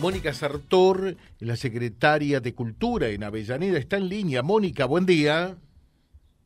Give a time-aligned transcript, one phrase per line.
[0.00, 4.42] Mónica Sartor, la secretaria de Cultura en Avellaneda, está en línea.
[4.42, 5.56] Mónica, buen día.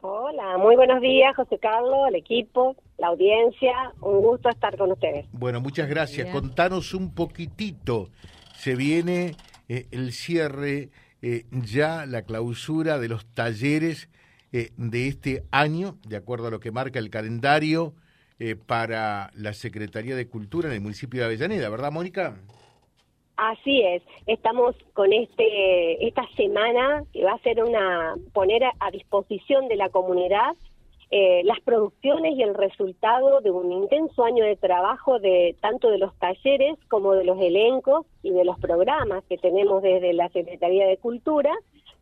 [0.01, 3.73] Hola, muy buenos días, José Carlos, el equipo, la audiencia.
[4.01, 5.27] Un gusto estar con ustedes.
[5.33, 6.29] Bueno, muchas gracias.
[6.31, 8.11] Contanos un poquitito.
[8.57, 9.37] Se viene
[9.69, 10.91] eh, el cierre,
[11.23, 14.09] eh, ya la clausura de los talleres
[14.53, 17.95] eh, de este año, de acuerdo a lo que marca el calendario
[18.67, 22.37] para la Secretaría de Cultura en el municipio de Avellaneda, ¿verdad, Mónica?
[23.37, 29.69] Así es, estamos con este esta semana que va a ser una poner a, disposición
[29.69, 30.55] de la comunidad
[31.11, 35.99] eh, las producciones y el resultado de un intenso año de trabajo de tanto de
[35.99, 40.87] los talleres como de los elencos y de los programas que tenemos desde la Secretaría
[40.87, 41.53] de Cultura,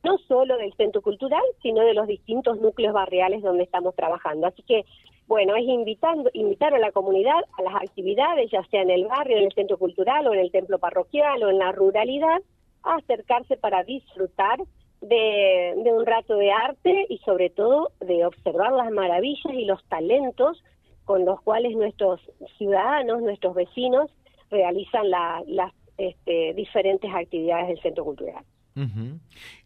[0.04, 4.46] no solo del Centro Cultural, sino de los distintos núcleos barriales donde estamos trabajando.
[4.46, 4.84] Así que
[5.26, 9.38] bueno, es invitando, invitar a la comunidad a las actividades, ya sea en el barrio,
[9.38, 12.42] en el centro cultural o en el templo parroquial o en la ruralidad,
[12.82, 14.58] a acercarse para disfrutar
[15.00, 20.62] de, un rato de arte y sobre todo de observar las maravillas y los talentos
[21.04, 22.20] con los cuales nuestros
[22.58, 24.10] ciudadanos, nuestros vecinos
[24.50, 28.44] realizan las este, diferentes actividades del centro cultural.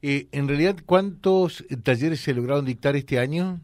[0.02, 3.60] Eh, en realidad, ¿cuántos talleres se lograron dictar este año?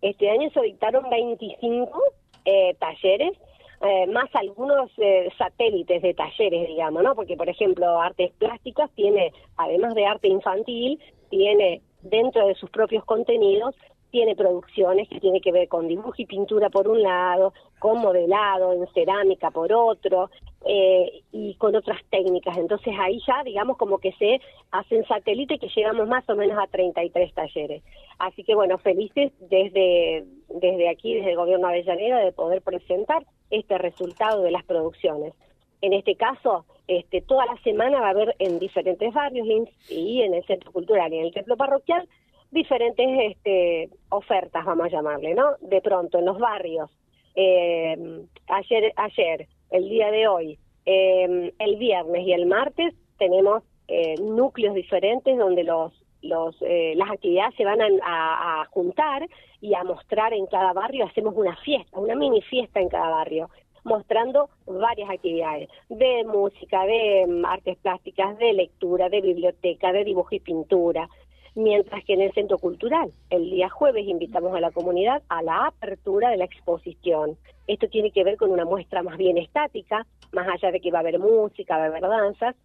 [0.00, 2.02] Este año se dictaron 25
[2.44, 3.38] eh, talleres,
[3.82, 7.14] eh, más algunos eh, satélites de talleres, digamos, ¿no?
[7.14, 10.98] Porque, por ejemplo, artes plásticas tiene, además de arte infantil,
[11.30, 13.74] tiene dentro de sus propios contenidos
[14.12, 18.74] tiene producciones que tiene que ver con dibujo y pintura por un lado, con modelado
[18.74, 20.30] en cerámica por otro,
[20.64, 22.56] eh, y con otras técnicas.
[22.56, 26.66] Entonces ahí ya, digamos, como que se hacen satélite que llegamos más o menos a
[26.66, 27.82] 33 talleres.
[28.18, 33.78] Así que bueno, felices desde, desde aquí, desde el gobierno Avellaneda, de poder presentar este
[33.78, 35.34] resultado de las producciones.
[35.80, 39.46] En este caso, este, toda la semana va a haber en diferentes barrios
[39.88, 42.08] y en el centro cultural y en el templo parroquial
[42.52, 45.56] diferentes este, ofertas, vamos a llamarle, ¿no?
[45.60, 46.90] De pronto, en los barrios,
[47.34, 47.96] eh,
[48.46, 54.74] ayer, ayer, el día de hoy, eh, el viernes y el martes tenemos eh, núcleos
[54.74, 59.28] diferentes donde los, los, las actividades se van a, a, juntar
[59.60, 63.50] y a mostrar en cada barrio, hacemos una fiesta, una mini fiesta en cada barrio
[63.84, 70.34] mostrando varias actividades de música, de mm, artes plásticas, de lectura, de biblioteca, de dibujo
[70.34, 71.08] y pintura,
[71.54, 75.66] mientras que en el Centro Cultural, el día jueves, invitamos a la comunidad a la
[75.66, 77.36] apertura de la exposición.
[77.66, 80.98] Esto tiene que ver con una muestra más bien estática, más allá de que va
[80.98, 82.56] a haber música, va a haber danzas,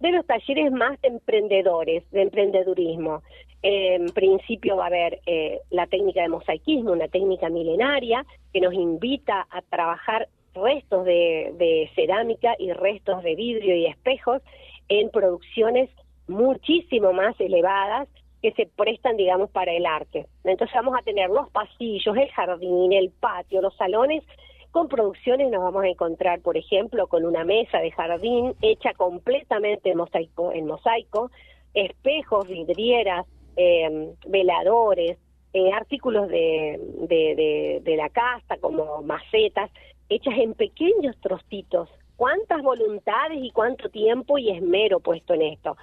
[0.00, 3.22] de los talleres más de emprendedores, de emprendedurismo.
[3.62, 8.72] En principio va a haber eh, la técnica de mosaicismo, una técnica milenaria que nos
[8.72, 14.42] invita a trabajar restos de cerámica y restos de vidrio y espejos
[14.88, 15.90] en producciones
[16.28, 18.08] muchísimo más elevadas
[18.42, 20.26] que se prestan, digamos, para el arte.
[20.44, 24.24] Entonces vamos a tener los pasillos, el jardín, el patio, los salones.
[24.70, 29.90] Con producciones nos vamos a encontrar, por ejemplo, con una mesa de jardín hecha completamente
[29.90, 31.30] en mosaico, en mosaico
[31.74, 35.18] espejos, vidrieras, em, veladores,
[35.52, 36.78] eh, artículos de,
[37.08, 39.70] de, de la casa como macetas,
[40.08, 41.88] hechas en pequeños trocitos.
[42.16, 45.76] ¿Cuántas voluntades y cuánto tiempo y esmero puesto en esto?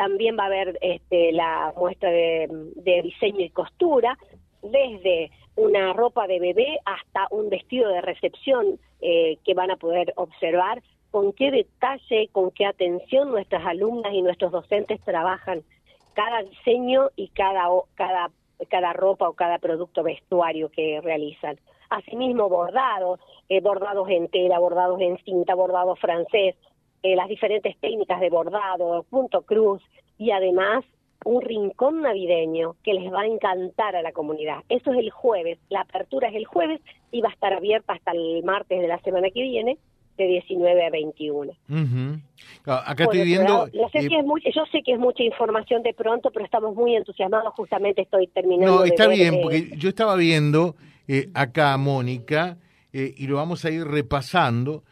[0.00, 2.48] También va a haber este, la muestra de,
[3.04, 4.16] diseño y costura,
[4.62, 10.14] desde una ropa de bebé hasta un vestido de recepción eh, que van a poder
[10.16, 15.64] observar con qué detalle, con qué atención nuestras alumnas y nuestros docentes trabajan
[16.14, 18.30] cada diseño y cada, cada,
[18.70, 21.58] cada ropa o cada producto vestuario que realizan.
[21.90, 26.56] Asimismo, bordados, eh, bordados en tela, bordados en cinta, bordados francés,
[27.02, 29.82] eh, las diferentes técnicas de bordado, punto cruz
[30.18, 30.84] y además
[31.24, 34.58] un rincón navideño que les va a encantar a la comunidad.
[34.68, 36.80] Eso es el jueves, la apertura es el jueves
[37.10, 39.78] y va a estar abierta hasta el martes de la semana que viene
[40.18, 41.52] de 19 a 21.
[42.66, 43.68] Ah, acá estoy viendo...
[43.68, 48.80] yo sé que es mucha información de pronto, pero estamos muy entusiasmados, justamente estoy terminando.
[48.80, 50.76] No, está bien, eh, porque yo estaba viendo
[51.08, 52.58] eh, acá, Mónica,
[52.92, 54.82] y lo vamos a ir repasando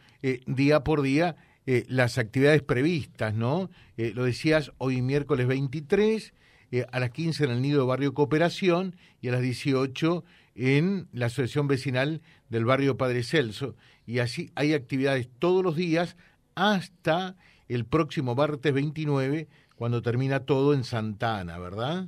[0.47, 1.35] día por día
[1.71, 3.69] eh, las actividades previstas, ¿no?
[3.95, 6.33] Eh, lo decías, hoy miércoles 23,
[6.71, 10.23] eh, a las 15 en el Nido Barrio Cooperación y a las 18
[10.55, 13.75] en la Asociación Vecinal del Barrio Padre Celso.
[14.07, 16.17] Y así hay actividades todos los días
[16.55, 17.35] hasta
[17.67, 22.07] el próximo martes 29, cuando termina todo en Santana, ¿verdad?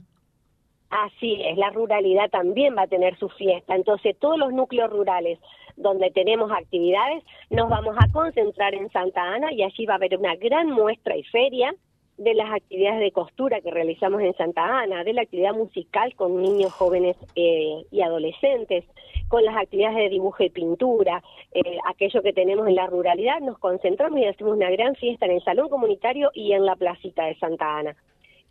[0.91, 3.75] Así es, la ruralidad también va a tener su fiesta.
[3.75, 5.39] Entonces, todos los núcleos rurales
[5.77, 10.17] donde tenemos actividades, nos vamos a concentrar en Santa Ana y allí va a haber
[10.17, 11.73] una gran muestra y feria
[12.17, 16.41] de las actividades de costura que realizamos en Santa Ana, de la actividad musical con
[16.41, 18.83] niños, jóvenes eh, y adolescentes,
[19.29, 21.23] con las actividades de dibujo y pintura,
[21.53, 25.31] eh, aquello que tenemos en la ruralidad, nos concentramos y hacemos una gran fiesta en
[25.31, 27.95] el Salón Comunitario y en la Placita de Santa Ana.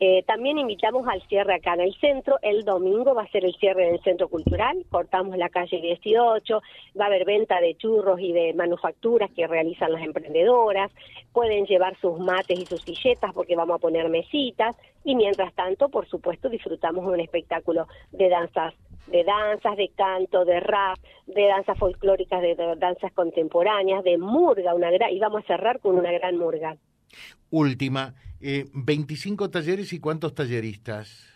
[0.02, 2.38] Eh, también invitamos al cierre acá en el centro.
[2.41, 4.82] El domingo va a ser el cierre del centro cultural.
[4.88, 6.62] Cortamos la calle 18.
[6.99, 10.91] Va a haber venta de churros y de manufacturas que realizan las emprendedoras.
[11.32, 14.75] Pueden llevar sus mates y sus silletas porque vamos a poner mesitas.
[15.05, 18.75] Y mientras tanto, por supuesto, disfrutamos de un espectáculo de danzas
[19.06, 24.91] de danzas, de canto, de rap, de danzas folclóricas, de, danzas contemporáneas, de murga, una
[24.91, 26.76] gran, y vamos a cerrar con una gran murga.
[27.50, 31.26] Última, eh, 25 talleres y cuántos talleristas.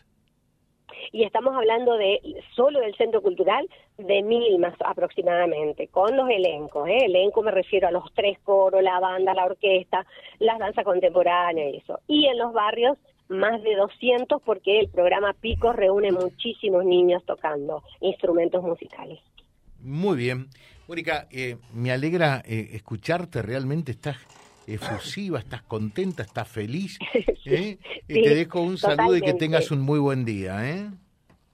[1.13, 2.21] Y estamos hablando de
[2.55, 3.69] solo del centro cultural
[3.99, 6.89] de mil más aproximadamente, con los elencos.
[6.89, 7.05] ¿eh?
[7.05, 10.07] Elenco me refiero a los tres coros, la banda, la orquesta,
[10.39, 12.01] las danzas contemporáneas y eso.
[12.09, 17.83] Y en los barrios más de 200 porque el programa Pico reúne muchísimos niños tocando
[18.01, 19.21] instrumentos musicales.
[19.81, 20.49] Muy bien.
[20.89, 24.17] Mónica, eh, me alegra eh, escucharte, realmente estás
[24.67, 26.99] efusiva, estás contenta, estás feliz.
[27.47, 27.79] ¿eh?
[28.07, 30.69] te dejo un saludo y que tengas un muy buen día.
[30.69, 30.91] ¿eh?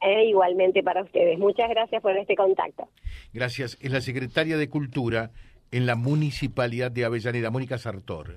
[0.03, 1.39] Eh, igualmente para ustedes.
[1.39, 2.89] Muchas gracias por este contacto.
[3.33, 3.79] Gracias.
[3.81, 5.31] Es la secretaria de Cultura
[5.71, 8.37] en la Municipalidad de Avellaneda, Mónica Sartor.